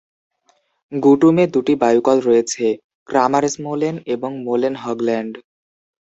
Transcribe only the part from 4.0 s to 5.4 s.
এবং "মোলেন হগল্যান্ড"।